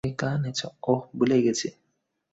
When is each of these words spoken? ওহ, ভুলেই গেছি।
ওহ, 0.83 1.01
ভুলেই 1.17 1.41
গেছি। 1.43 1.67